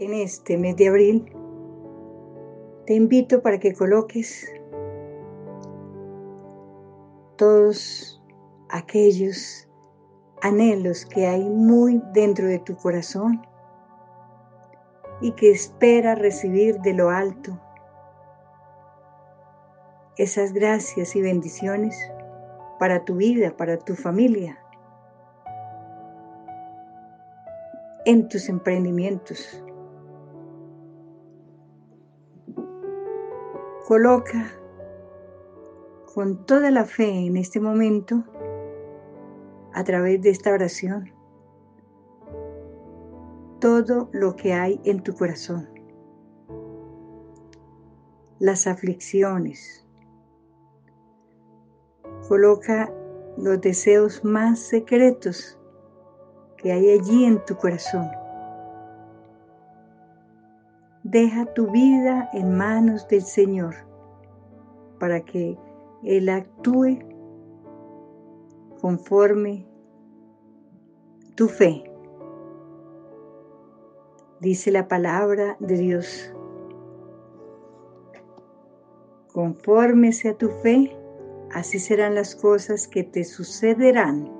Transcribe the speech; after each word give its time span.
en 0.00 0.14
este 0.14 0.56
mes 0.56 0.76
de 0.76 0.88
abril, 0.88 1.30
te 2.86 2.94
invito 2.94 3.42
para 3.42 3.60
que 3.60 3.74
coloques 3.74 4.50
todos 7.36 8.22
aquellos 8.70 9.68
anhelos 10.40 11.04
que 11.04 11.26
hay 11.26 11.46
muy 11.48 12.02
dentro 12.14 12.46
de 12.46 12.58
tu 12.60 12.76
corazón 12.76 13.46
y 15.20 15.32
que 15.32 15.50
espera 15.50 16.14
recibir 16.14 16.80
de 16.80 16.94
lo 16.94 17.10
alto 17.10 17.60
esas 20.16 20.54
gracias 20.54 21.14
y 21.14 21.20
bendiciones 21.20 22.10
para 22.78 23.04
tu 23.04 23.16
vida, 23.16 23.54
para 23.54 23.78
tu 23.78 23.94
familia, 23.94 24.58
en 28.06 28.28
tus 28.28 28.48
emprendimientos. 28.48 29.62
Coloca 33.90 34.52
con 36.14 36.46
toda 36.46 36.70
la 36.70 36.84
fe 36.84 37.26
en 37.26 37.36
este 37.36 37.58
momento 37.58 38.22
a 39.74 39.82
través 39.82 40.22
de 40.22 40.30
esta 40.30 40.52
oración 40.52 41.12
todo 43.58 44.08
lo 44.12 44.36
que 44.36 44.52
hay 44.52 44.80
en 44.84 45.02
tu 45.02 45.12
corazón, 45.16 45.68
las 48.38 48.68
aflicciones. 48.68 49.84
Coloca 52.28 52.94
los 53.36 53.60
deseos 53.60 54.24
más 54.24 54.60
secretos 54.60 55.58
que 56.58 56.70
hay 56.70 56.90
allí 56.90 57.24
en 57.24 57.44
tu 57.44 57.56
corazón. 57.56 58.08
Deja 61.02 61.46
tu 61.54 61.70
vida 61.72 62.28
en 62.34 62.56
manos 62.56 63.08
del 63.08 63.22
Señor 63.22 63.89
para 65.00 65.22
que 65.22 65.58
Él 66.04 66.28
actúe 66.28 66.98
conforme 68.80 69.66
tu 71.34 71.48
fe. 71.48 71.82
Dice 74.40 74.70
la 74.70 74.86
palabra 74.86 75.56
de 75.58 75.76
Dios. 75.76 76.32
Conforme 79.32 80.12
sea 80.12 80.34
tu 80.34 80.48
fe, 80.48 80.96
así 81.52 81.78
serán 81.78 82.14
las 82.14 82.36
cosas 82.36 82.86
que 82.86 83.02
te 83.02 83.24
sucederán. 83.24 84.30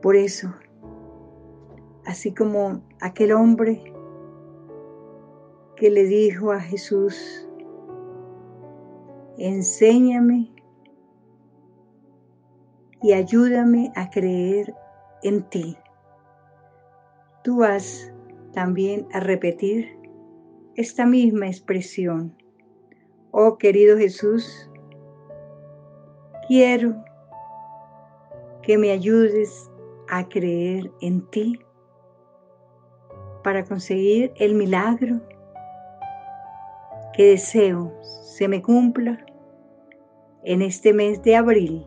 Por 0.00 0.16
eso, 0.16 0.52
así 2.04 2.34
como 2.34 2.82
aquel 3.00 3.32
hombre 3.32 3.92
que 5.76 5.90
le 5.90 6.04
dijo 6.04 6.52
a 6.52 6.60
Jesús, 6.60 7.48
enséñame 9.38 10.52
y 13.02 13.12
ayúdame 13.12 13.92
a 13.96 14.10
creer 14.10 14.74
en 15.22 15.42
ti. 15.48 15.76
Tú 17.42 17.58
vas 17.58 18.12
también 18.52 19.06
a 19.12 19.20
repetir 19.20 19.98
esta 20.76 21.06
misma 21.06 21.46
expresión. 21.46 22.36
Oh 23.30 23.58
querido 23.58 23.96
Jesús, 23.96 24.70
quiero 26.46 26.94
que 28.62 28.78
me 28.78 28.90
ayudes 28.90 29.70
a 30.08 30.28
creer 30.28 30.90
en 31.00 31.28
ti 31.30 31.58
para 33.42 33.64
conseguir 33.64 34.32
el 34.36 34.54
milagro 34.54 35.20
que 37.14 37.30
deseo 37.30 37.92
se 38.02 38.48
me 38.48 38.62
cumpla 38.62 39.24
en 40.44 40.62
este 40.62 40.92
mes 40.92 41.22
de 41.22 41.36
abril 41.36 41.86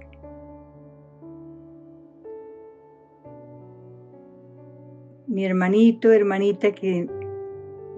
mi 5.35 5.43
hermanito, 5.43 6.13
hermanita 6.13 6.71
que 6.71 7.09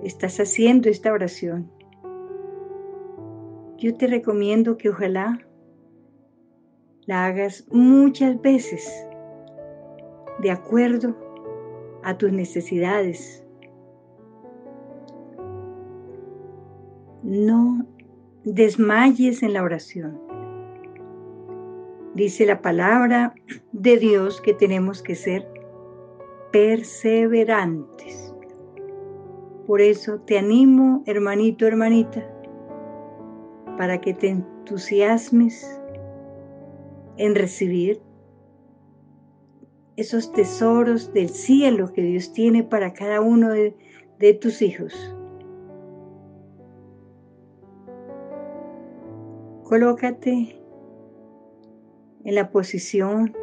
estás 0.01 0.39
haciendo 0.39 0.89
esta 0.89 1.13
oración, 1.13 1.71
yo 3.77 3.95
te 3.95 4.07
recomiendo 4.07 4.75
que 4.75 4.89
ojalá 4.89 5.39
la 7.05 7.27
hagas 7.27 7.67
muchas 7.69 8.41
veces 8.41 9.07
de 10.39 10.49
acuerdo 10.49 11.15
a 12.03 12.17
tus 12.17 12.31
necesidades. 12.31 13.45
No 17.23 17.85
desmayes 18.43 19.43
en 19.43 19.53
la 19.53 19.63
oración. 19.63 20.19
Dice 22.13 22.45
la 22.45 22.61
palabra 22.61 23.35
de 23.73 23.97
Dios 23.97 24.41
que 24.41 24.53
tenemos 24.53 25.01
que 25.01 25.15
ser 25.15 25.47
perseverantes. 26.51 28.33
Por 29.67 29.81
eso 29.81 30.19
te 30.21 30.37
animo, 30.37 31.03
hermanito, 31.05 31.67
hermanita, 31.67 32.25
para 33.77 33.99
que 33.99 34.13
te 34.13 34.29
entusiasmes 34.29 35.79
en 37.17 37.35
recibir 37.35 38.01
esos 39.97 40.31
tesoros 40.31 41.11
del 41.13 41.29
cielo 41.29 41.91
que 41.91 42.03
Dios 42.03 42.31
tiene 42.31 42.63
para 42.63 42.93
cada 42.93 43.19
uno 43.19 43.49
de, 43.49 43.75
de 44.19 44.33
tus 44.33 44.61
hijos. 44.61 45.16
Colócate 49.67 50.57
en 52.23 52.35
la 52.35 52.51
posición 52.51 53.35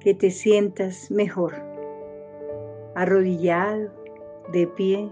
que 0.00 0.12
te 0.12 0.32
sientas 0.32 1.08
mejor, 1.08 1.54
arrodillado, 2.96 3.92
de 4.52 4.66
pie. 4.66 5.08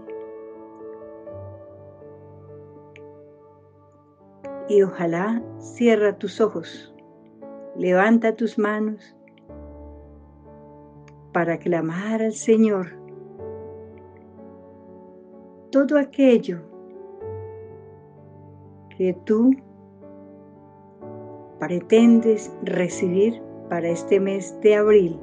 Y 4.67 4.83
ojalá 4.83 5.41
cierra 5.59 6.17
tus 6.17 6.41
ojos, 6.41 6.93
levanta 7.77 8.35
tus 8.35 8.59
manos 8.59 9.15
para 11.31 11.59
clamar 11.59 12.21
al 12.21 12.33
Señor 12.33 12.87
todo 15.71 15.97
aquello 15.97 16.70
que 19.01 19.15
tú 19.25 19.49
pretendes 21.59 22.53
recibir 22.61 23.41
para 23.67 23.89
este 23.89 24.19
mes 24.19 24.55
de 24.61 24.75
abril. 24.75 25.19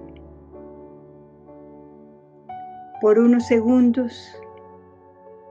Por 3.00 3.20
unos 3.20 3.46
segundos, 3.46 4.42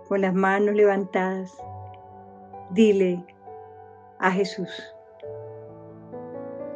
con 0.10 0.20
las 0.20 0.34
manos 0.34 0.76
levantadas, 0.76 1.58
dile 2.72 3.24
a 4.20 4.30
Jesús, 4.30 4.94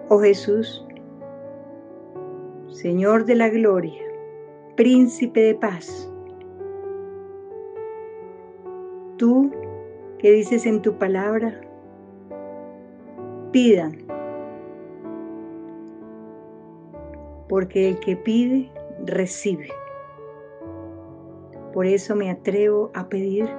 oh 0.08 0.20
Jesús, 0.20 0.88
Señor 2.70 3.26
de 3.26 3.36
la 3.36 3.50
gloria, 3.50 4.02
príncipe 4.78 5.42
de 5.42 5.56
paz, 5.56 6.10
tú 9.18 9.52
que 10.22 10.32
dices 10.32 10.68
en 10.68 10.84
tu 10.84 11.00
palabra, 11.00 11.60
pidan 13.52 13.98
porque 17.50 17.90
el 17.90 18.00
que 18.00 18.16
pide, 18.16 18.72
recibe. 19.06 19.68
Por 21.74 21.88
eso 21.88 22.16
me 22.16 22.30
atrevo 22.30 22.92
a 22.94 23.10
pedir. 23.10 23.50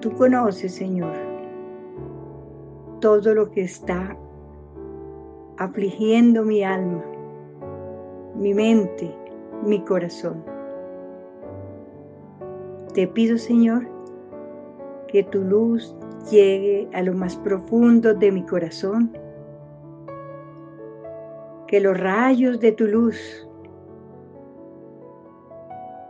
Tú 0.00 0.12
conoces, 0.16 0.74
Señor, 0.74 1.14
todo 3.00 3.32
lo 3.32 3.50
que 3.50 3.62
está 3.62 4.16
afligiendo 5.56 6.42
mi 6.42 6.64
alma, 6.64 7.04
mi 8.34 8.52
mente, 8.52 9.14
mi 9.64 9.80
corazón. 9.82 10.57
Te 12.98 13.06
pido, 13.06 13.38
Señor, 13.38 13.86
que 15.06 15.22
tu 15.22 15.40
luz 15.44 15.94
llegue 16.32 16.88
a 16.92 17.00
lo 17.00 17.14
más 17.14 17.36
profundo 17.36 18.12
de 18.12 18.32
mi 18.32 18.42
corazón 18.42 19.16
que 21.68 21.78
los 21.78 21.96
rayos 21.96 22.58
de 22.58 22.72
tu 22.72 22.88
luz 22.88 23.48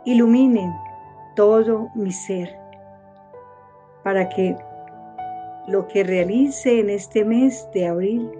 iluminen 0.03 0.73
todo 1.35 1.89
mi 1.93 2.11
ser 2.11 2.49
para 4.03 4.27
que 4.27 4.57
lo 5.67 5.87
que 5.89 6.03
realice 6.03 6.79
en 6.79 6.89
este 6.89 7.23
mes 7.23 7.69
de 7.71 7.85
abril 7.85 8.31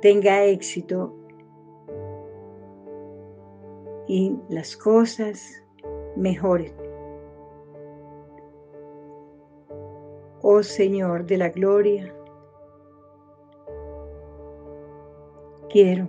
tenga 0.00 0.42
éxito 0.42 1.14
y 4.08 4.36
las 4.48 4.76
cosas 4.76 5.63
mejoren. 6.16 6.72
Oh 10.42 10.62
Señor 10.62 11.24
de 11.24 11.38
la 11.38 11.48
gloria, 11.48 12.14
quiero 15.70 16.08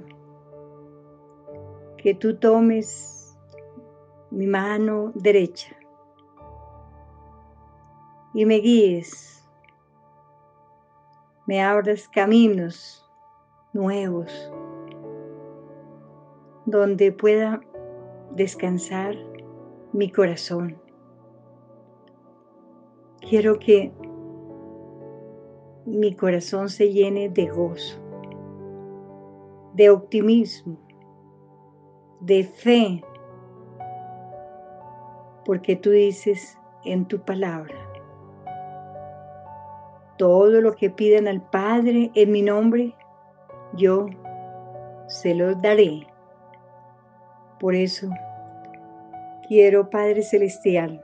que 1.98 2.14
tú 2.14 2.38
tomes 2.38 3.36
mi 4.30 4.46
mano 4.46 5.12
derecha 5.16 5.76
y 8.34 8.46
me 8.46 8.56
guíes, 8.56 9.48
me 11.48 11.64
abras 11.64 12.08
caminos 12.10 13.10
nuevos 13.72 14.52
donde 16.66 17.12
pueda 17.12 17.62
descansar 18.32 19.16
mi 19.96 20.12
corazón. 20.12 20.78
Quiero 23.22 23.58
que 23.60 23.94
mi 25.86 26.14
corazón 26.16 26.68
se 26.68 26.92
llene 26.92 27.30
de 27.30 27.48
gozo, 27.48 27.98
de 29.74 29.90
optimismo, 29.90 30.78
de 32.20 32.44
fe, 32.44 33.06
porque 35.46 35.78
tú 35.78 35.92
dices 35.92 36.58
en 36.84 37.06
tu 37.06 37.22
palabra, 37.22 37.78
todo 40.18 40.60
lo 40.60 40.76
que 40.76 40.90
pidan 40.90 41.30
al 41.30 41.42
Padre 41.42 42.12
en 42.16 42.32
mi 42.34 42.42
nombre, 42.42 42.94
yo 43.74 44.08
se 45.08 45.34
lo 45.36 45.56
daré. 45.56 46.06
Por 47.60 47.76
eso 47.76 48.10
quiero, 49.48 49.90
Padre 49.90 50.22
Celestial, 50.22 51.04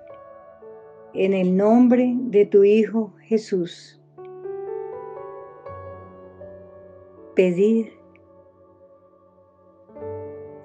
en 1.14 1.34
el 1.34 1.56
nombre 1.56 2.14
de 2.16 2.46
tu 2.46 2.64
Hijo 2.64 3.14
Jesús, 3.22 4.02
pedir 7.36 7.94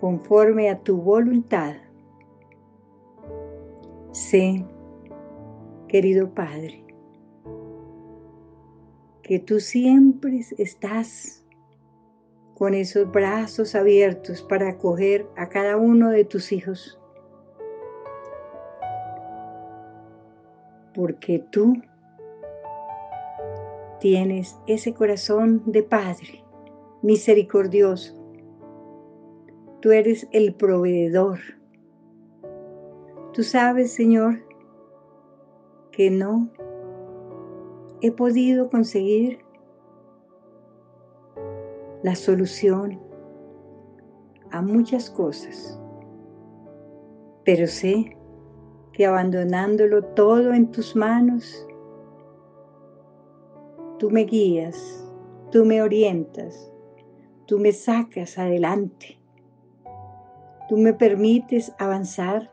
conforme 0.00 0.70
a 0.70 0.78
tu 0.78 0.96
voluntad. 0.96 1.74
Sé, 4.12 4.64
querido 5.88 6.32
Padre, 6.32 6.84
que 9.22 9.38
tú 9.38 9.60
siempre 9.60 10.40
estás 10.58 11.44
con 12.54 12.72
esos 12.72 13.10
brazos 13.10 13.74
abiertos 13.74 14.42
para 14.42 14.70
acoger 14.70 15.26
a 15.36 15.48
cada 15.48 15.76
uno 15.76 16.10
de 16.10 16.24
tus 16.24 16.52
hijos. 16.52 16.98
Porque 20.96 21.44
tú 21.52 21.74
tienes 24.00 24.58
ese 24.66 24.94
corazón 24.94 25.62
de 25.66 25.82
Padre 25.82 26.42
misericordioso. 27.02 28.14
Tú 29.80 29.92
eres 29.92 30.26
el 30.32 30.54
proveedor. 30.54 31.38
Tú 33.32 33.42
sabes, 33.42 33.92
Señor, 33.92 34.42
que 35.92 36.10
no 36.10 36.48
he 38.00 38.10
podido 38.10 38.70
conseguir 38.70 39.38
la 42.02 42.14
solución 42.14 42.98
a 44.50 44.62
muchas 44.62 45.10
cosas, 45.10 45.78
pero 47.44 47.66
sé 47.66 48.16
que 48.96 49.04
abandonándolo 49.04 50.02
todo 50.02 50.54
en 50.54 50.72
tus 50.72 50.96
manos, 50.96 51.66
tú 53.98 54.10
me 54.10 54.22
guías, 54.22 55.06
tú 55.52 55.66
me 55.66 55.82
orientas, 55.82 56.72
tú 57.44 57.58
me 57.58 57.72
sacas 57.72 58.38
adelante, 58.38 59.18
tú 60.66 60.78
me 60.78 60.94
permites 60.94 61.74
avanzar 61.78 62.50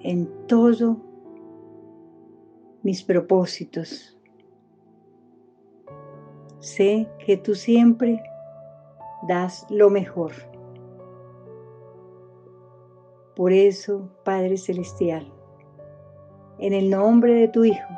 en 0.00 0.28
todo 0.46 0.98
mis 2.82 3.02
propósitos. 3.02 4.14
Sé 6.58 7.08
que 7.24 7.38
tú 7.38 7.54
siempre 7.54 8.22
das 9.26 9.66
lo 9.70 9.88
mejor. 9.88 10.49
Por 13.40 13.54
eso, 13.54 14.10
Padre 14.22 14.58
Celestial, 14.58 15.32
en 16.58 16.74
el 16.74 16.90
nombre 16.90 17.32
de 17.32 17.48
tu 17.48 17.64
Hijo, 17.64 17.88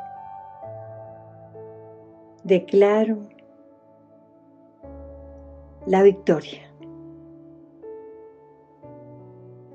declaro 2.45 3.27
la 5.85 6.01
victoria. 6.01 6.61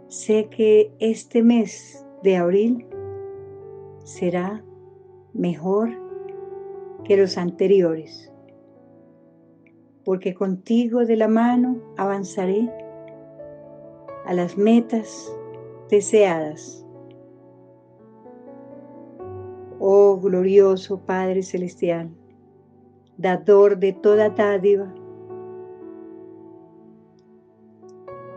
Sé 0.06 0.48
que 0.48 0.90
este 1.00 1.42
mes 1.42 2.02
de 2.22 2.38
abril 2.38 2.86
será 4.04 4.64
mejor 5.34 5.90
que 7.04 7.18
los 7.18 7.36
anteriores, 7.36 8.32
porque 10.02 10.32
contigo 10.32 11.04
de 11.04 11.16
la 11.16 11.28
mano 11.28 11.76
avanzaré 11.98 12.72
a 14.24 14.32
las 14.32 14.56
metas 14.56 15.30
deseadas. 15.88 16.84
Oh 19.80 20.18
glorioso 20.20 20.98
Padre 21.00 21.42
Celestial, 21.42 22.10
dador 23.16 23.78
de 23.78 23.92
toda 23.92 24.30
dádiva, 24.30 24.92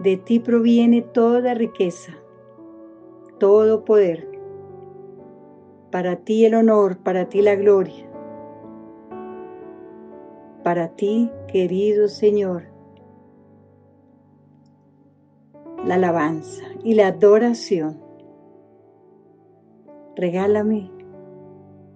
de 0.04 0.18
ti 0.18 0.40
proviene 0.40 1.02
toda 1.02 1.54
riqueza, 1.54 2.14
todo 3.40 3.84
poder 3.84 4.32
para 5.92 6.16
ti 6.16 6.46
el 6.46 6.56
honor, 6.56 7.00
para 7.00 7.28
ti 7.28 7.42
la 7.42 7.56
gloria. 7.56 8.08
Para 10.64 10.88
ti, 10.96 11.30
querido 11.50 12.08
Señor, 12.08 12.64
la 15.86 15.96
alabanza 15.96 16.71
y 16.84 16.96
la 16.96 17.08
adoración. 17.08 18.00
Regálame, 20.16 20.92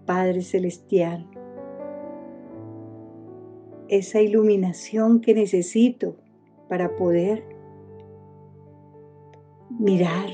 Padre 0.06 0.42
Celestial, 0.42 1.28
esa 3.88 4.22
iluminación 4.22 5.22
que 5.22 5.34
necesito 5.34 6.16
para 6.70 6.96
poder 6.96 7.44
mirar 9.70 10.30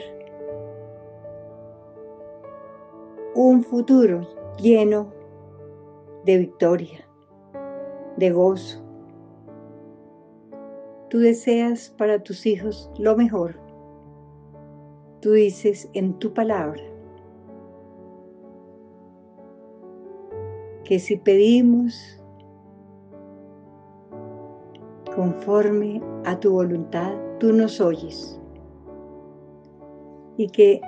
un 3.35 3.63
futuro 3.63 4.27
lleno 4.57 5.13
de 6.25 6.37
victoria, 6.37 7.07
de 8.17 8.31
gozo. 8.31 8.83
Tú 11.09 11.19
deseas 11.19 11.89
para 11.97 12.21
tus 12.23 12.45
hijos 12.45 12.89
lo 12.97 13.15
mejor. 13.15 13.60
Tú 15.21 15.33
dices 15.33 15.87
en 15.93 16.17
tu 16.17 16.33
palabra 16.33 16.81
que 20.83 20.97
si 20.97 21.15
pedimos 21.15 22.19
conforme 25.15 26.01
a 26.25 26.39
tu 26.39 26.51
voluntad, 26.51 27.13
tú 27.39 27.53
nos 27.53 27.79
oyes. 27.79 28.39
Y 30.37 30.47
que 30.47 30.81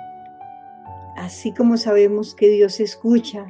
así 1.16 1.52
como 1.54 1.76
sabemos 1.76 2.34
que 2.34 2.48
Dios 2.48 2.80
escucha 2.80 3.46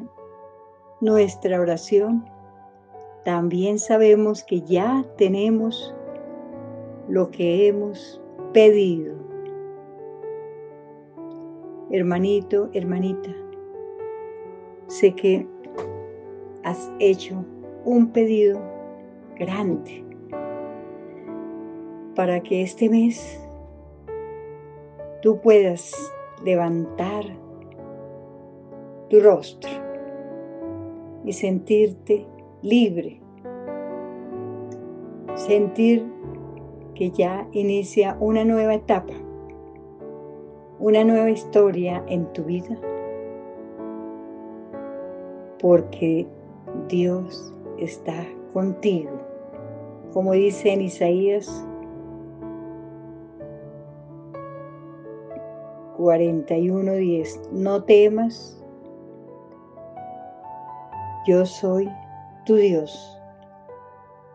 nuestra 1.01 1.61
oración, 1.61 2.27
también 3.25 3.79
sabemos 3.79 4.45
que 4.45 4.61
ya 4.61 5.03
tenemos 5.17 5.95
lo 7.09 7.31
que 7.31 7.69
hemos 7.69 8.21
pedido. 8.53 9.24
Hermanito, 11.91 12.71
hermanita, 12.73 13.31
sé 14.87 15.15
que 15.15 15.47
has 16.63 16.91
hecho 16.99 17.45
un 17.85 18.09
pedido 18.09 18.59
grande 19.37 20.03
para 22.15 22.41
que 22.43 22.63
este 22.63 22.89
mes 22.89 23.39
tú 25.21 25.41
puedas 25.41 25.93
levantar 26.43 27.25
tu 29.11 29.21
rostro 29.21 29.71
y 31.25 31.33
sentirte 31.33 32.27
libre, 32.63 33.21
sentir 35.35 36.07
que 36.95 37.11
ya 37.11 37.47
inicia 37.53 38.17
una 38.21 38.45
nueva 38.45 38.75
etapa, 38.75 39.15
una 40.85 41.03
nueva 41.03 41.31
historia 41.31 42.05
en 42.09 42.31
tu 42.35 42.45
vida, 42.45 42.79
porque 45.59 46.27
Dios 46.91 47.55
está 47.79 48.27
contigo, 48.53 49.13
como 50.13 50.35
dice 50.35 50.75
en 50.75 50.83
Isaías 50.83 51.67
41:10, 55.97 57.51
no 57.51 57.83
temas, 57.85 58.63
yo 61.27 61.47
soy 61.47 61.89
tu 62.45 62.57
Dios, 62.57 63.19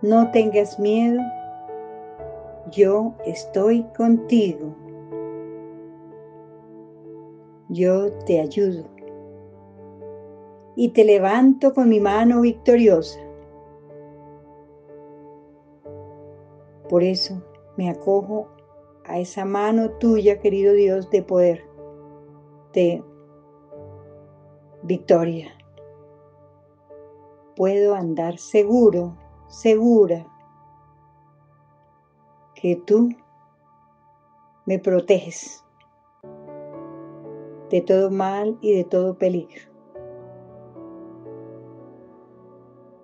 no 0.01 0.31
tengas 0.31 0.79
miedo, 0.79 1.21
yo 2.71 3.13
estoy 3.27 3.83
contigo, 3.95 4.73
yo 7.69 8.11
te 8.25 8.41
ayudo 8.41 8.83
y 10.75 10.89
te 10.89 11.03
levanto 11.03 11.73
con 11.73 11.87
mi 11.87 11.99
mano 11.99 12.41
victoriosa. 12.41 13.19
Por 16.89 17.03
eso 17.03 17.43
me 17.77 17.89
acojo 17.89 18.47
a 19.05 19.19
esa 19.19 19.45
mano 19.45 19.91
tuya, 19.99 20.39
querido 20.39 20.73
Dios, 20.73 21.09
de 21.11 21.21
poder, 21.21 21.63
de 22.73 23.03
victoria. 24.83 25.53
Puedo 27.55 27.93
andar 27.93 28.39
seguro, 28.39 29.15
segura, 29.47 30.25
que 32.55 32.75
tú 32.75 33.09
me 34.65 34.79
proteges 34.79 35.63
de 37.69 37.81
todo 37.81 38.09
mal 38.09 38.57
y 38.61 38.75
de 38.75 38.83
todo 38.83 39.17
peligro. 39.17 39.61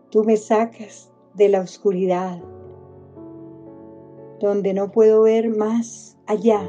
Tú 0.09 0.23
me 0.23 0.37
sacas 0.37 1.11
de 1.33 1.49
la 1.49 1.61
oscuridad 1.61 2.41
donde 4.39 4.73
no 4.73 4.91
puedo 4.91 5.23
ver 5.23 5.49
más 5.49 6.17
allá 6.27 6.61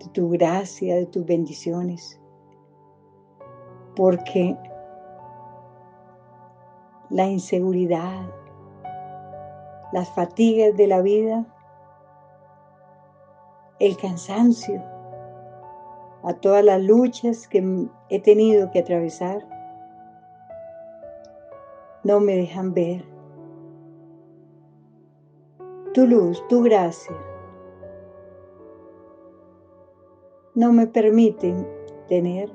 de 0.00 0.08
tu 0.12 0.30
gracia, 0.30 0.96
de 0.96 1.06
tus 1.06 1.24
bendiciones, 1.24 2.20
porque 3.94 4.56
la 7.10 7.26
inseguridad, 7.26 8.26
las 9.92 10.08
fatigas 10.14 10.76
de 10.76 10.86
la 10.86 11.00
vida, 11.02 11.46
el 13.78 13.96
cansancio, 13.96 14.82
a 16.26 16.34
todas 16.34 16.64
las 16.64 16.82
luchas 16.82 17.46
que 17.46 17.88
he 18.08 18.20
tenido 18.20 18.72
que 18.72 18.80
atravesar, 18.80 19.46
no 22.02 22.18
me 22.18 22.36
dejan 22.36 22.74
ver 22.74 23.04
tu 25.94 26.04
luz, 26.04 26.42
tu 26.48 26.64
gracia, 26.64 27.16
no 30.56 30.72
me 30.72 30.88
permiten 30.88 31.64
tener 32.08 32.50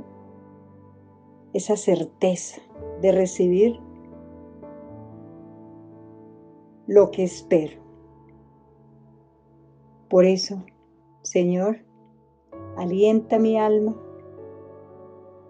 esa 1.54 1.78
certeza 1.78 2.62
de 3.00 3.14
recibir 3.14 3.80
lo 6.88 7.10
que 7.10 7.24
espero. 7.24 7.82
Por 10.10 10.26
eso, 10.26 10.62
Señor, 11.22 11.86
alienta 12.82 13.40
mi 13.40 13.58
alma 13.58 13.96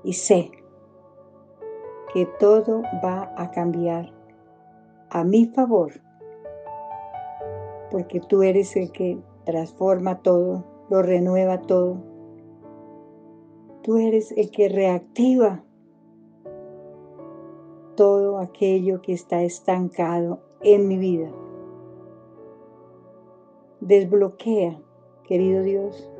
y 0.03 0.13
sé 0.13 0.51
que 2.13 2.25
todo 2.39 2.81
va 3.03 3.33
a 3.37 3.51
cambiar 3.51 4.13
a 5.09 5.23
mi 5.23 5.45
favor 5.45 5.91
porque 7.91 8.21
tú 8.21 8.41
eres 8.41 8.75
el 8.77 8.91
que 8.91 9.19
transforma 9.43 10.19
todo, 10.19 10.63
lo 10.89 11.01
renueva 11.01 11.61
todo. 11.61 11.97
Tú 13.83 13.97
eres 13.97 14.31
el 14.31 14.49
que 14.49 14.69
reactiva 14.69 15.63
todo 17.95 18.39
aquello 18.39 19.01
que 19.01 19.13
está 19.13 19.43
estancado 19.43 20.39
en 20.61 20.87
mi 20.87 20.97
vida. 20.97 21.31
Desbloquea, 23.81 24.79
querido 25.23 25.63
Dios, 25.63 26.10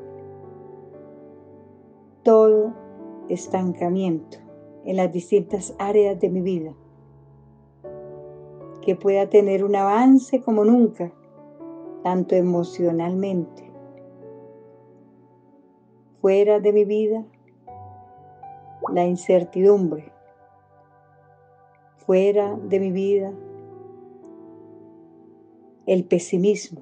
todo 2.23 2.73
estancamiento 3.29 4.37
en 4.85 4.97
las 4.97 5.11
distintas 5.11 5.75
áreas 5.79 6.19
de 6.19 6.29
mi 6.29 6.41
vida, 6.41 6.73
que 8.81 8.95
pueda 8.95 9.29
tener 9.29 9.63
un 9.63 9.75
avance 9.75 10.41
como 10.41 10.65
nunca 10.65 11.11
tanto 12.03 12.35
emocionalmente. 12.35 13.71
Fuera 16.19 16.59
de 16.59 16.73
mi 16.73 16.85
vida, 16.85 17.25
la 18.93 19.05
incertidumbre. 19.05 20.11
Fuera 21.97 22.57
de 22.57 22.79
mi 22.79 22.91
vida, 22.91 23.31
el 25.85 26.03
pesimismo, 26.05 26.81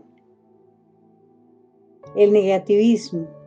el 2.15 2.33
negativismo. 2.33 3.38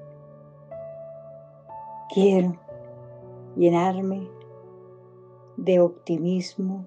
Quiero 2.13 2.59
llenarme 3.57 4.29
de 5.57 5.81
optimismo, 5.81 6.85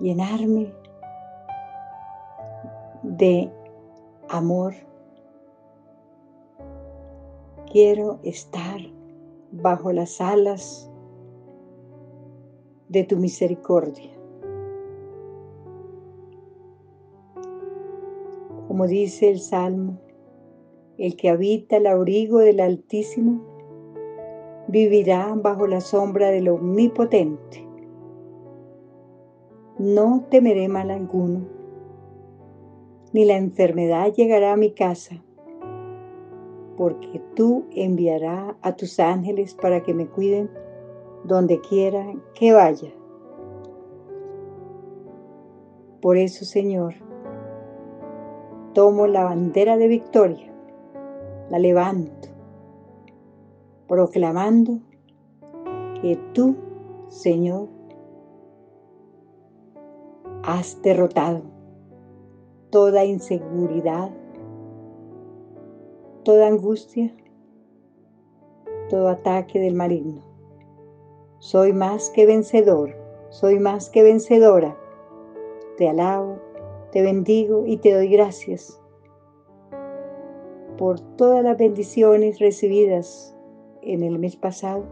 llenarme 0.00 0.74
de 3.04 3.48
amor. 4.28 4.74
Quiero 7.70 8.18
estar 8.24 8.80
bajo 9.52 9.92
las 9.92 10.20
alas 10.20 10.90
de 12.88 13.04
tu 13.04 13.18
misericordia. 13.18 14.10
Como 18.66 18.88
dice 18.88 19.30
el 19.30 19.38
Salmo, 19.38 20.00
el 21.02 21.16
que 21.16 21.28
habita 21.28 21.76
el 21.76 21.86
abrigo 21.86 22.38
del 22.38 22.60
Altísimo 22.60 23.42
vivirá 24.68 25.34
bajo 25.34 25.66
la 25.66 25.80
sombra 25.80 26.30
del 26.30 26.48
Omnipotente. 26.48 27.66
No 29.78 30.26
temeré 30.30 30.68
mal 30.68 30.90
alguno 30.90 31.62
ni 33.12 33.26
la 33.26 33.36
enfermedad 33.36 34.12
llegará 34.14 34.52
a 34.52 34.56
mi 34.56 34.72
casa, 34.72 35.22
porque 36.76 37.20
tú 37.34 37.66
enviarás 37.72 38.54
a 38.62 38.74
tus 38.74 38.98
ángeles 39.00 39.54
para 39.54 39.82
que 39.82 39.92
me 39.92 40.06
cuiden 40.06 40.50
donde 41.24 41.60
quiera 41.60 42.06
que 42.34 42.52
vaya. 42.52 42.90
Por 46.00 46.16
eso, 46.16 46.44
Señor, 46.44 46.94
tomo 48.72 49.06
la 49.06 49.24
bandera 49.24 49.76
de 49.76 49.88
victoria, 49.88 50.51
la 51.52 51.58
levanto, 51.58 52.28
proclamando 53.86 54.78
que 56.00 56.18
tú, 56.32 56.56
Señor, 57.08 57.68
has 60.44 60.80
derrotado 60.80 61.42
toda 62.70 63.04
inseguridad, 63.04 64.10
toda 66.24 66.46
angustia, 66.46 67.14
todo 68.88 69.10
ataque 69.10 69.60
del 69.60 69.74
maligno. 69.74 70.22
Soy 71.38 71.74
más 71.74 72.08
que 72.08 72.24
vencedor, 72.24 72.96
soy 73.28 73.58
más 73.58 73.90
que 73.90 74.02
vencedora. 74.02 74.74
Te 75.76 75.86
alabo, 75.86 76.38
te 76.92 77.02
bendigo 77.02 77.66
y 77.66 77.76
te 77.76 77.92
doy 77.92 78.08
gracias 78.08 78.81
por 80.76 81.00
todas 81.16 81.44
las 81.44 81.58
bendiciones 81.58 82.38
recibidas 82.38 83.36
en 83.82 84.02
el 84.02 84.18
mes 84.18 84.36
pasado 84.36 84.84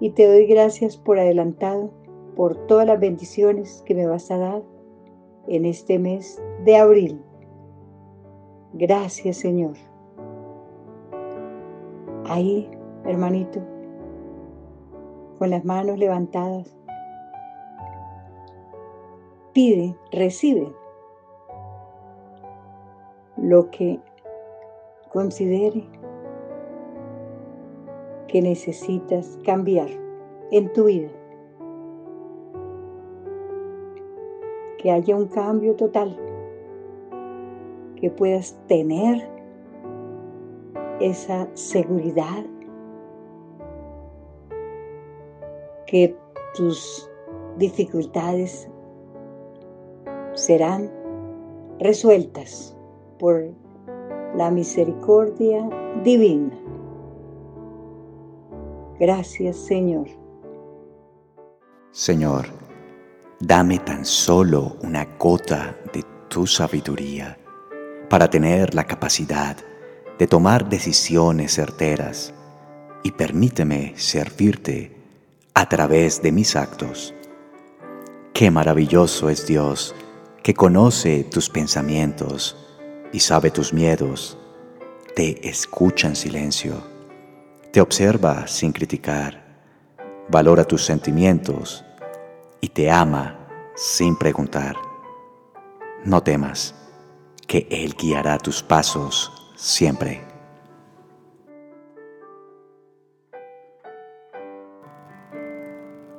y 0.00 0.10
te 0.10 0.26
doy 0.26 0.46
gracias 0.46 0.96
por 0.96 1.18
adelantado 1.18 1.90
por 2.36 2.56
todas 2.66 2.86
las 2.86 2.98
bendiciones 2.98 3.82
que 3.84 3.94
me 3.94 4.06
vas 4.06 4.30
a 4.30 4.38
dar 4.38 4.62
en 5.46 5.64
este 5.64 5.98
mes 5.98 6.42
de 6.64 6.76
abril. 6.76 7.20
Gracias 8.72 9.36
Señor. 9.36 9.76
Ahí, 12.26 12.70
hermanito, 13.04 13.60
con 15.38 15.50
las 15.50 15.64
manos 15.64 15.98
levantadas, 15.98 16.76
pide, 19.52 19.96
recibe 20.12 20.72
lo 23.36 23.70
que 23.70 23.98
considere 25.10 25.84
que 28.28 28.40
necesitas 28.40 29.38
cambiar 29.44 29.88
en 30.50 30.72
tu 30.72 30.84
vida. 30.84 31.10
Que 34.78 34.90
haya 34.90 35.16
un 35.16 35.26
cambio 35.26 35.74
total, 35.74 36.16
que 37.96 38.10
puedas 38.10 38.58
tener 38.66 39.28
esa 41.00 41.48
seguridad, 41.54 42.44
que 45.86 46.16
tus 46.54 47.10
dificultades 47.58 48.70
serán 50.34 50.90
resueltas 51.78 52.76
por 53.18 53.50
la 54.40 54.50
misericordia 54.50 55.68
divina. 56.02 56.58
Gracias 58.98 59.56
Señor. 59.58 60.06
Señor, 61.90 62.46
dame 63.38 63.80
tan 63.80 64.06
solo 64.06 64.78
una 64.82 65.04
gota 65.18 65.76
de 65.92 66.02
tu 66.28 66.46
sabiduría 66.46 67.38
para 68.08 68.30
tener 68.30 68.74
la 68.74 68.84
capacidad 68.84 69.58
de 70.18 70.26
tomar 70.26 70.70
decisiones 70.70 71.52
certeras 71.52 72.32
y 73.02 73.10
permíteme 73.10 73.92
servirte 73.96 74.96
a 75.52 75.68
través 75.68 76.22
de 76.22 76.32
mis 76.32 76.56
actos. 76.56 77.14
Qué 78.32 78.50
maravilloso 78.50 79.28
es 79.28 79.46
Dios 79.46 79.94
que 80.42 80.54
conoce 80.54 81.24
tus 81.24 81.50
pensamientos 81.50 82.69
y 83.12 83.20
sabe 83.20 83.50
tus 83.50 83.72
miedos, 83.72 84.38
te 85.14 85.48
escucha 85.48 86.08
en 86.08 86.16
silencio, 86.16 86.74
te 87.72 87.80
observa 87.80 88.46
sin 88.46 88.72
criticar, 88.72 89.44
valora 90.28 90.64
tus 90.64 90.84
sentimientos 90.84 91.84
y 92.60 92.68
te 92.68 92.90
ama 92.90 93.38
sin 93.74 94.16
preguntar. 94.16 94.76
No 96.04 96.22
temas, 96.22 96.74
que 97.46 97.66
Él 97.70 97.94
guiará 97.98 98.38
tus 98.38 98.62
pasos 98.62 99.32
siempre. 99.56 100.22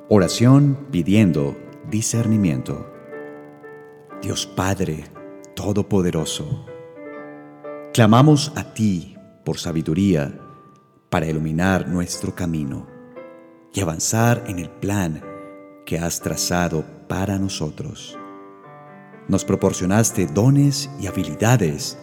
Oración 0.08 0.88
pidiendo 0.90 1.56
discernimiento. 1.88 2.86
Dios 4.20 4.46
Padre 4.46 5.04
Todopoderoso, 5.54 6.66
clamamos 7.92 8.52
a 8.56 8.72
ti 8.72 9.16
por 9.44 9.58
sabiduría 9.58 10.32
para 11.10 11.26
iluminar 11.26 11.88
nuestro 11.88 12.34
camino 12.34 12.86
y 13.74 13.82
avanzar 13.82 14.44
en 14.46 14.58
el 14.58 14.70
plan 14.70 15.22
que 15.84 15.98
has 15.98 16.20
trazado 16.20 16.86
para 17.06 17.38
nosotros. 17.38 18.18
Nos 19.28 19.44
proporcionaste 19.44 20.26
dones 20.26 20.88
y 21.00 21.06
habilidades 21.06 21.98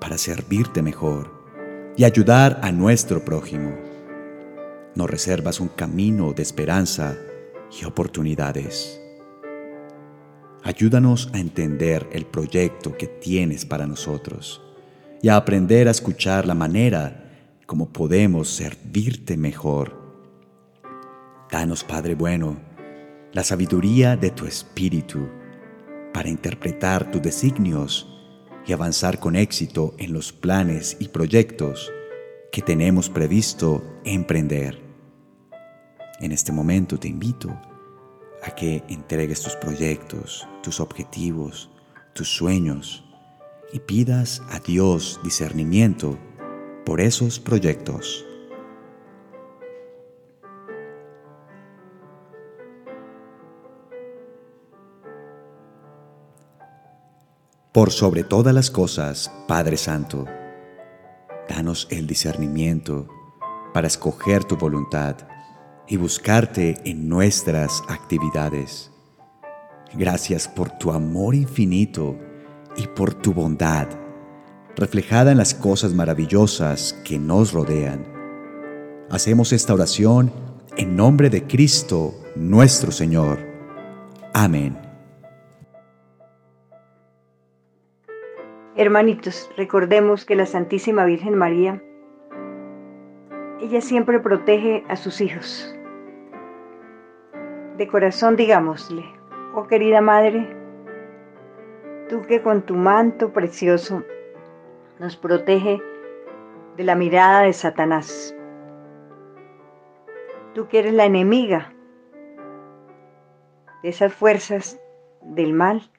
para 0.00 0.18
servirte 0.18 0.82
mejor 0.82 1.30
y 1.96 2.02
ayudar 2.02 2.58
a 2.64 2.72
nuestro 2.72 3.24
prójimo. 3.24 3.76
Nos 4.96 5.08
reservas 5.08 5.60
un 5.60 5.68
camino 5.68 6.32
de 6.32 6.42
esperanza 6.42 7.16
y 7.80 7.84
oportunidades. 7.84 9.00
Ayúdanos 10.64 11.30
a 11.32 11.38
entender 11.38 12.08
el 12.10 12.26
proyecto 12.26 12.96
que 12.96 13.06
tienes 13.06 13.64
para 13.64 13.86
nosotros 13.86 14.62
y 15.22 15.28
a 15.28 15.36
aprender 15.36 15.88
a 15.88 15.92
escuchar 15.92 16.46
la 16.46 16.54
manera 16.54 17.24
como 17.66 17.92
podemos 17.92 18.48
servirte 18.48 19.36
mejor. 19.36 19.96
Danos, 21.50 21.84
Padre 21.84 22.14
bueno, 22.14 22.56
la 23.32 23.44
sabiduría 23.44 24.16
de 24.16 24.30
tu 24.30 24.46
Espíritu 24.46 25.28
para 26.12 26.28
interpretar 26.28 27.10
tus 27.10 27.20
designios 27.20 28.08
y 28.66 28.72
avanzar 28.72 29.18
con 29.18 29.36
éxito 29.36 29.94
en 29.98 30.12
los 30.12 30.32
planes 30.32 30.96
y 31.00 31.08
proyectos 31.08 31.92
que 32.52 32.62
tenemos 32.62 33.10
previsto 33.10 34.00
emprender. 34.04 34.78
En 36.20 36.32
este 36.32 36.52
momento 36.52 36.98
te 36.98 37.08
invito 37.08 37.50
a 38.42 38.50
que 38.54 38.82
entregues 38.88 39.42
tus 39.42 39.56
proyectos, 39.56 40.46
tus 40.62 40.80
objetivos, 40.80 41.70
tus 42.14 42.28
sueños 42.28 43.07
y 43.72 43.80
pidas 43.80 44.42
a 44.50 44.60
Dios 44.60 45.20
discernimiento 45.22 46.18
por 46.84 47.00
esos 47.00 47.38
proyectos. 47.38 48.24
Por 57.72 57.90
sobre 57.90 58.24
todas 58.24 58.54
las 58.54 58.70
cosas, 58.70 59.30
Padre 59.46 59.76
Santo, 59.76 60.24
danos 61.48 61.86
el 61.90 62.06
discernimiento 62.06 63.06
para 63.72 63.86
escoger 63.86 64.44
tu 64.44 64.56
voluntad 64.56 65.16
y 65.86 65.96
buscarte 65.96 66.80
en 66.84 67.08
nuestras 67.08 67.82
actividades. 67.88 68.90
Gracias 69.94 70.48
por 70.48 70.70
tu 70.70 70.90
amor 70.90 71.34
infinito 71.34 72.16
y 72.78 72.86
por 72.86 73.12
tu 73.12 73.34
bondad, 73.34 73.88
reflejada 74.76 75.32
en 75.32 75.38
las 75.38 75.52
cosas 75.52 75.92
maravillosas 75.92 76.98
que 77.04 77.18
nos 77.18 77.52
rodean. 77.52 78.06
Hacemos 79.10 79.52
esta 79.52 79.74
oración 79.74 80.30
en 80.76 80.96
nombre 80.96 81.28
de 81.28 81.42
Cristo 81.42 82.14
nuestro 82.36 82.92
Señor. 82.92 83.40
Amén. 84.32 84.78
Hermanitos, 88.76 89.50
recordemos 89.56 90.24
que 90.24 90.36
la 90.36 90.46
Santísima 90.46 91.04
Virgen 91.04 91.34
María, 91.34 91.82
ella 93.60 93.80
siempre 93.80 94.20
protege 94.20 94.84
a 94.88 94.94
sus 94.94 95.20
hijos. 95.20 95.74
De 97.76 97.88
corazón 97.88 98.36
digámosle, 98.36 99.04
oh 99.56 99.66
querida 99.66 100.00
Madre, 100.00 100.57
tú 102.08 102.22
que 102.22 102.42
con 102.42 102.62
tu 102.62 102.74
manto 102.74 103.32
precioso 103.32 104.02
nos 104.98 105.16
protege 105.16 105.80
de 106.76 106.84
la 106.84 106.94
mirada 106.94 107.42
de 107.42 107.52
Satanás. 107.52 108.34
Tú 110.54 110.68
que 110.68 110.80
eres 110.80 110.94
la 110.94 111.04
enemiga 111.04 111.72
de 113.82 113.90
esas 113.90 114.12
fuerzas 114.12 114.80
del 115.22 115.52
mal 115.52 115.90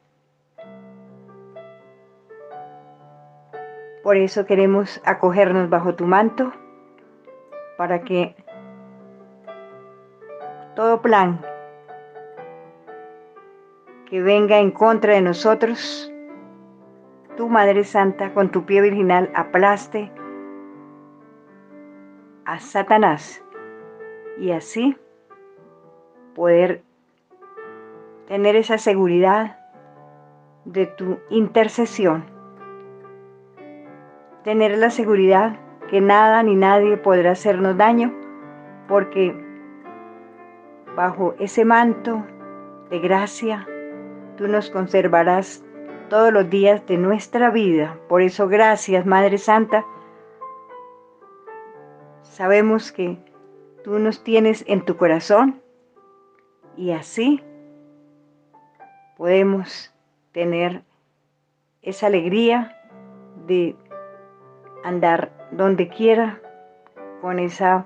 Por 4.04 4.18
eso 4.18 4.46
queremos 4.46 5.02
acogernos 5.06 5.70
bajo 5.70 5.94
tu 5.94 6.06
manto 6.06 6.52
para 7.78 8.02
que 8.02 8.36
todo 10.76 11.02
plan 11.02 11.42
que 14.10 14.22
venga 14.22 14.60
en 14.60 14.72
contra 14.72 15.14
de 15.14 15.22
nosotros, 15.22 16.12
tu 17.38 17.48
Madre 17.48 17.84
Santa 17.84 18.34
con 18.34 18.50
tu 18.50 18.66
pie 18.66 18.82
virginal 18.82 19.32
aplaste 19.36 20.12
a 22.46 22.60
Satanás 22.60 23.44
y 24.40 24.52
así 24.52 24.98
poder 26.34 26.82
tener 28.28 28.56
esa 28.56 28.80
seguridad 28.80 29.60
de 30.66 30.88
tu 30.88 31.20
intercesión. 31.30 32.26
Tener 34.44 34.78
la 34.78 34.90
seguridad 34.90 35.58
que 35.90 36.02
nada 36.02 36.42
ni 36.44 36.56
nadie 36.56 36.98
podrá 36.98 37.32
hacernos 37.32 37.78
daño, 37.78 38.14
porque 38.88 39.36
bajo 40.96 41.36
ese 41.40 41.66
manto 41.66 42.26
de 42.90 43.00
gracia 43.00 43.68
tú 44.40 44.48
nos 44.48 44.70
conservarás 44.70 45.66
todos 46.10 46.32
los 46.32 46.50
días 46.50 46.88
de 46.88 46.98
nuestra 46.98 47.50
vida. 47.52 48.00
Por 48.08 48.22
eso 48.22 48.48
gracias, 48.48 49.06
Madre 49.06 49.38
Santa. 49.38 49.86
Sabemos 52.22 52.94
que 52.94 53.18
tú 53.84 54.00
nos 54.00 54.24
tienes 54.24 54.64
en 54.66 54.86
tu 54.86 54.96
corazón 54.96 55.62
y 56.78 56.92
así 56.92 57.44
podemos 59.18 59.94
tener 60.32 60.84
esa 61.82 62.08
alegría 62.08 62.78
de 63.46 63.76
andar 64.86 65.34
donde 65.52 65.90
quiera 65.90 66.40
con 67.20 67.40
esa 67.40 67.84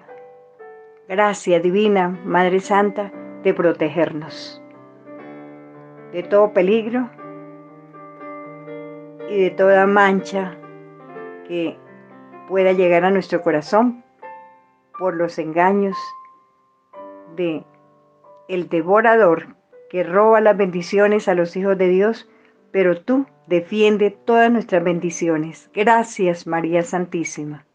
gracia 1.10 1.60
divina, 1.60 2.10
Madre 2.10 2.60
Santa, 2.60 3.12
de 3.42 3.56
protegernos 3.56 4.63
de 6.14 6.24
todo 6.24 6.54
peligro 6.54 7.10
y 9.30 9.42
de 9.42 9.50
toda 9.50 9.86
mancha 9.88 10.58
que 11.48 11.78
pueda 12.48 12.72
llegar 12.72 13.04
a 13.04 13.12
nuestro 13.12 13.42
corazón 13.42 14.04
por 14.98 15.16
los 15.16 15.40
engaños 15.40 15.98
de 17.36 17.66
el 18.48 18.70
devorador 18.70 19.56
que 19.90 20.04
roba 20.04 20.42
las 20.42 20.58
bendiciones 20.58 21.28
a 21.28 21.36
los 21.36 21.56
hijos 21.56 21.78
de 21.78 21.88
Dios, 21.88 22.28
pero 22.72 23.02
tú 23.02 23.26
defiende 23.48 24.12
todas 24.12 24.52
nuestras 24.52 24.84
bendiciones. 24.84 25.70
Gracias, 25.74 26.48
María 26.48 26.84
Santísima. 26.84 27.66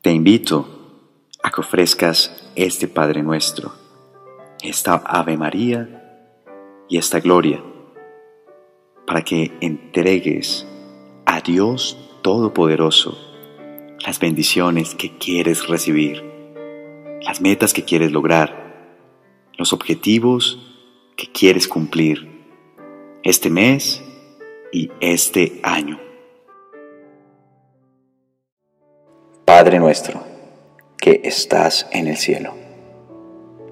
Te 0.00 0.10
invito 0.10 0.66
a 1.42 1.50
que 1.50 1.60
ofrezcas 1.60 2.52
este 2.56 2.88
Padre 2.88 3.22
nuestro, 3.22 3.72
esta 4.64 4.94
Ave 4.94 5.36
María 5.36 6.32
y 6.88 6.96
esta 6.96 7.20
Gloria, 7.20 7.62
para 9.06 9.22
que 9.22 9.52
entregues 9.60 10.66
a 11.26 11.40
Dios 11.40 11.98
Todopoderoso 12.22 13.18
las 14.06 14.18
bendiciones 14.18 14.94
que 14.94 15.18
quieres 15.18 15.68
recibir, 15.68 16.24
las 17.20 17.42
metas 17.42 17.74
que 17.74 17.84
quieres 17.84 18.12
lograr, 18.12 19.02
los 19.58 19.74
objetivos 19.74 20.58
que 21.16 21.30
quieres 21.30 21.68
cumplir 21.68 22.26
este 23.22 23.50
mes 23.50 24.02
y 24.72 24.90
este 25.00 25.60
año. 25.62 26.00
Padre 29.44 29.78
nuestro, 29.78 30.24
que 30.98 31.20
estás 31.24 31.86
en 31.92 32.08
el 32.08 32.16
cielo, 32.16 32.63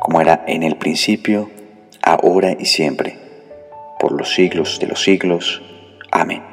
como 0.00 0.20
era 0.20 0.44
en 0.46 0.62
el 0.62 0.76
principio, 0.76 1.50
ahora 2.02 2.56
y 2.58 2.64
siempre, 2.66 3.18
por 3.98 4.12
los 4.12 4.32
siglos 4.34 4.78
de 4.80 4.86
los 4.86 5.02
siglos. 5.02 5.62
Amén. 6.10 6.48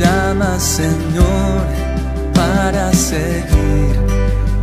llamas, 0.00 0.62
Señor, 0.62 1.66
para 2.34 2.92
seguir 2.92 3.96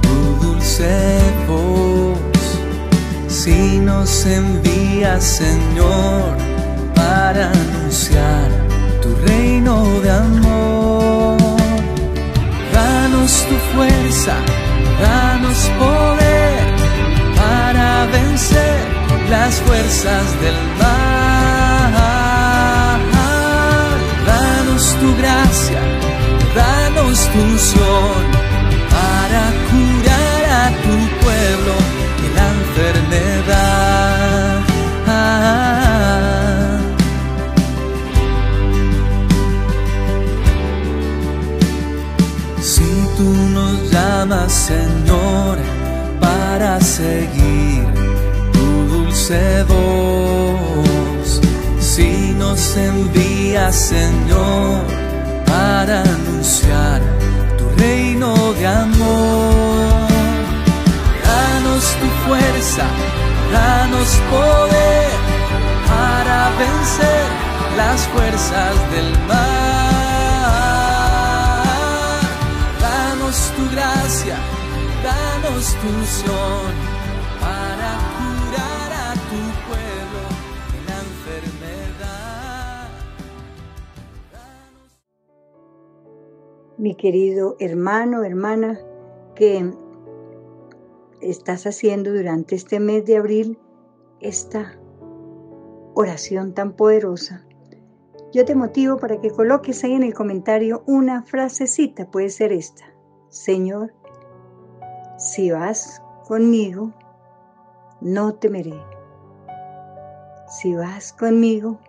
tu 0.02 0.45
dulce 0.45 1.19
voz. 1.47 2.06
Si 3.43 3.78
nos 3.78 4.26
envías, 4.26 5.23
Señor, 5.23 6.36
para 6.95 7.52
anunciar 7.52 8.50
tu 9.02 9.10
reino 9.28 9.76
de 10.02 10.12
amor. 10.12 11.38
Danos 12.73 13.32
tu 13.50 13.56
fuerza, 13.73 14.36
danos 15.00 15.60
poder 15.84 16.60
para 17.36 18.08
vencer 18.17 18.80
las 19.30 19.54
fuerzas 19.62 20.26
del 20.41 20.58
mal 20.80 21.17
tu 25.00 25.15
gracia, 25.17 25.80
danos 26.56 27.19
tu 27.32 27.39
unción 27.39 28.23
para 28.89 29.43
curar 29.69 30.43
a 30.63 30.67
tu 30.84 30.95
pueblo 31.23 31.87
Señor, 44.49 45.57
para 46.21 46.79
seguir 46.79 47.83
tu 48.53 48.95
dulce 48.95 49.63
voz, 49.63 51.41
si 51.79 52.33
nos 52.38 52.77
envías 52.77 53.75
Señor, 53.75 54.86
para 55.45 56.01
anunciar 56.01 57.01
tu 57.57 57.67
reino 57.81 58.53
de 58.53 58.67
amor. 58.67 60.07
Danos 61.23 61.83
tu 61.99 62.07
fuerza, 62.25 62.86
danos 63.51 64.10
poder 64.31 65.10
para 65.88 66.49
vencer 66.57 67.27
las 67.75 68.01
fuerzas 68.07 68.91
del 68.91 69.12
mal. 69.27 70.06
Danos 74.35 75.75
tu 75.75 75.87
unción 75.87 76.73
para 77.39 77.89
curar 78.17 78.91
a 78.93 79.13
tu 79.29 79.41
pueblo 79.67 80.23
de 80.71 80.79
la 80.87 80.97
enfermedad. 80.99 81.77
mi 86.77 86.95
querido 86.95 87.55
hermano, 87.59 88.23
hermana, 88.23 88.79
que 89.35 89.71
estás 91.21 91.65
haciendo 91.65 92.13
durante 92.13 92.55
este 92.55 92.79
mes 92.79 93.05
de 93.05 93.17
abril 93.17 93.59
esta 94.19 94.79
oración 95.95 96.53
tan 96.53 96.73
poderosa. 96.73 97.47
Yo 98.31 98.45
te 98.45 98.55
motivo 98.55 98.97
para 98.97 99.19
que 99.19 99.31
coloques 99.31 99.83
ahí 99.83 99.93
en 99.93 100.03
el 100.03 100.13
comentario 100.13 100.83
una 100.85 101.23
frasecita, 101.23 102.11
puede 102.11 102.29
ser 102.29 102.51
esta. 102.51 102.85
Señor, 103.29 103.93
si 105.17 105.49
vas 105.49 106.01
conmigo, 106.27 106.91
no 108.01 108.36
temeré. 108.36 108.80
Si 110.47 110.75
vas 110.75 111.12
conmigo, 111.12 111.80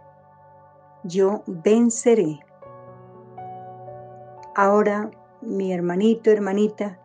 yo 1.04 1.42
venceré. 1.46 2.40
Ahora, 4.54 5.10
mi 5.42 5.72
hermanito, 5.72 6.30
hermanita, 6.30 6.98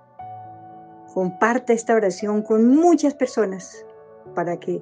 comparta 1.13 1.73
esta 1.73 1.93
oración 1.93 2.41
con 2.41 2.67
muchas 2.67 3.13
personas 3.13 3.85
para 4.33 4.59
que 4.59 4.81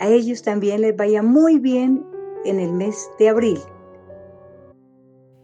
a 0.00 0.08
ellos 0.08 0.42
también 0.42 0.80
les 0.80 0.96
vaya 0.96 1.22
muy 1.22 1.58
bien 1.58 2.04
en 2.44 2.58
el 2.58 2.72
mes 2.72 3.08
de 3.18 3.28
abril. 3.28 3.60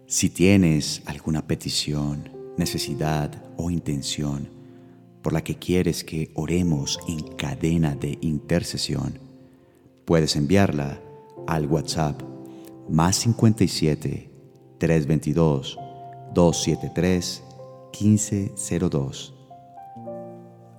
Si 0.07 0.31
tienes 0.31 1.03
alguna 1.07 1.47
petición, 1.47 2.31
necesidad 2.57 3.31
o 3.57 3.71
intención 3.71 4.56
por 5.27 5.33
la 5.33 5.43
que 5.43 5.57
quieres 5.57 6.05
que 6.05 6.31
oremos 6.35 7.01
en 7.09 7.19
cadena 7.35 7.97
de 7.97 8.17
intercesión, 8.21 9.19
puedes 10.05 10.37
enviarla 10.37 11.01
al 11.49 11.67
WhatsApp 11.67 12.23
más 12.89 13.17
57 13.17 14.31
322 14.79 15.81
273-1502 16.33 19.33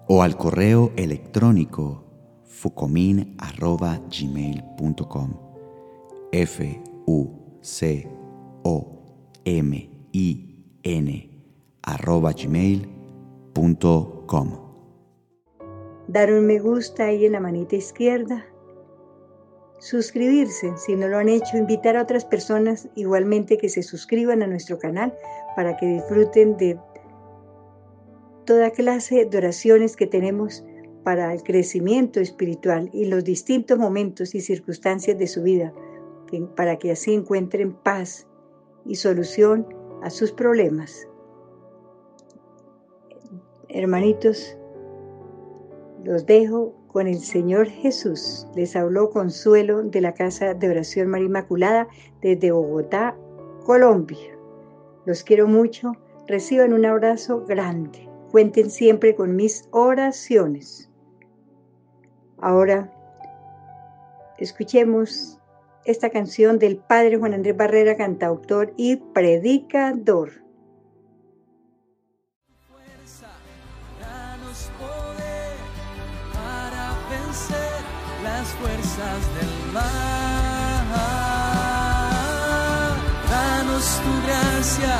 o 0.07 0.23
al 0.23 0.37
correo 0.37 0.93
electrónico 0.95 2.05
fucomin.gmail.com 2.45 5.33
f 6.31 6.83
u 7.05 7.27
c 7.61 8.07
o 8.63 9.03
m 9.43 9.89
i 10.13 10.47
Dar 16.07 16.31
un 16.31 16.45
me 16.45 16.59
gusta 16.59 17.05
ahí 17.05 17.25
en 17.25 17.33
la 17.33 17.39
manita 17.39 17.75
izquierda. 17.75 18.45
Suscribirse, 19.79 20.75
si 20.77 20.95
no 20.95 21.07
lo 21.07 21.17
han 21.17 21.29
hecho, 21.29 21.57
invitar 21.57 21.97
a 21.97 22.01
otras 22.01 22.25
personas 22.25 22.89
igualmente 22.95 23.57
que 23.57 23.69
se 23.69 23.83
suscriban 23.83 24.41
a 24.41 24.47
nuestro 24.47 24.79
canal 24.79 25.13
para 25.55 25.77
que 25.77 25.85
disfruten 25.85 26.57
de 26.57 26.79
toda 28.45 28.71
clase 28.71 29.25
de 29.25 29.37
oraciones 29.37 29.95
que 29.95 30.07
tenemos 30.07 30.63
para 31.03 31.33
el 31.33 31.43
crecimiento 31.43 32.19
espiritual 32.19 32.89
y 32.93 33.05
los 33.05 33.23
distintos 33.23 33.77
momentos 33.77 34.33
y 34.35 34.41
circunstancias 34.41 35.17
de 35.17 35.27
su 35.27 35.43
vida, 35.43 35.73
para 36.55 36.77
que 36.77 36.91
así 36.91 37.13
encuentren 37.13 37.73
paz 37.73 38.27
y 38.85 38.95
solución 38.95 39.67
a 40.01 40.09
sus 40.09 40.31
problemas. 40.31 41.07
Hermanitos, 43.77 44.57
los 46.03 46.25
dejo 46.25 46.73
con 46.87 47.05
el 47.05 47.19
Señor 47.19 47.67
Jesús. 47.67 48.47
Les 48.55 48.75
habló 48.75 49.11
Consuelo 49.11 49.83
de 49.83 50.01
la 50.01 50.15
Casa 50.15 50.55
de 50.55 50.67
Oración 50.67 51.09
María 51.09 51.27
Inmaculada 51.27 51.87
desde 52.19 52.49
Bogotá, 52.49 53.15
Colombia. 53.65 54.35
Los 55.05 55.21
quiero 55.21 55.47
mucho. 55.47 55.91
Reciban 56.25 56.73
un 56.73 56.87
abrazo 56.87 57.45
grande. 57.45 58.09
Cuenten 58.31 58.71
siempre 58.71 59.13
con 59.13 59.35
mis 59.35 59.69
oraciones. 59.69 60.89
Ahora, 62.39 62.91
escuchemos 64.39 65.39
esta 65.85 66.09
canción 66.09 66.57
del 66.57 66.77
Padre 66.77 67.17
Juan 67.17 67.35
Andrés 67.35 67.55
Barrera, 67.55 67.95
cantautor 67.95 68.73
y 68.75 68.95
predicador. 68.95 70.46
Del 79.35 79.53
mal. 79.73 79.87
Danos 83.29 83.85
tu 84.03 84.11
gracia, 84.25 84.95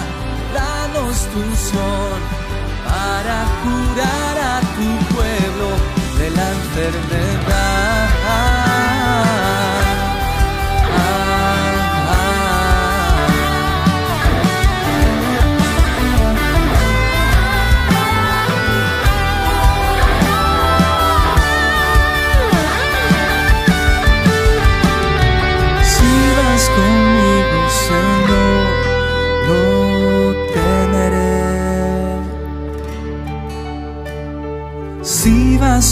danos 0.53 1.17
tu 1.33 1.43
son 1.71 2.19
para 2.87 3.37
curar 3.63 4.35
a 4.53 4.57
tu 4.75 4.89
pueblo 5.15 5.69
de 6.19 6.27
la 6.31 6.47
enfermedad. 6.59 7.66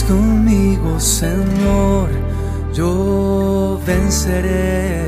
Conmigo, 0.07 0.99
Señor, 0.99 2.09
yo 2.73 3.79
venceré. 3.85 5.05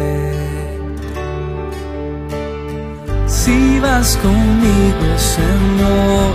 Si 3.28 3.80
vas 3.80 4.18
conmigo, 4.18 5.08
Señor, 5.18 6.34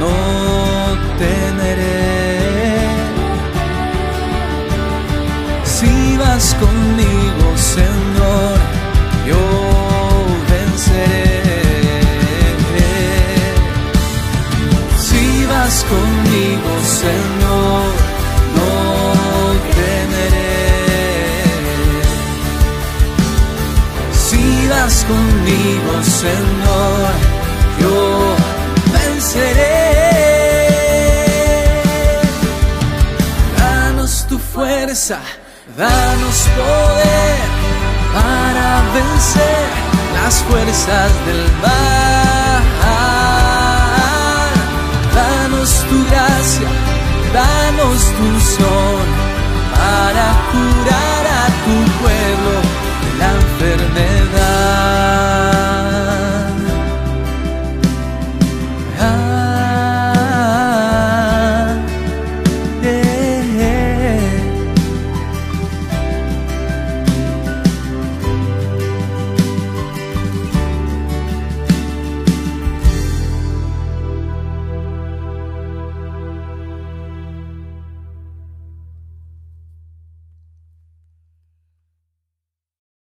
no 0.00 0.14
temeré. 1.18 2.02
Si 5.64 6.16
vas 6.16 6.54
conmigo, 6.54 7.46
Señor, 7.56 8.58
yo 9.26 9.42
venceré. 10.50 11.42
Si 14.96 15.46
vas 15.46 15.84
conmigo, 15.84 16.70
Señor, 16.84 17.91
Conmigo, 24.82 26.02
Señor, 26.02 27.12
yo 27.78 28.34
venceré. 28.92 29.92
Danos 33.56 34.26
tu 34.28 34.38
fuerza, 34.40 35.20
danos 35.76 36.48
poder 36.56 37.38
para 38.12 38.82
vencer 38.92 39.68
las 40.14 40.34
fuerzas 40.42 41.10
del 41.26 41.42
mal 41.62 42.42
danos 45.14 45.70
tu 45.88 46.04
gracia, 46.10 46.68
danos 47.32 48.00
tu 48.18 48.40
son 48.56 49.06
para 49.76 50.26
curar 50.50 51.24
a 51.40 51.46
tu 51.64 51.74
pueblo 52.02 52.61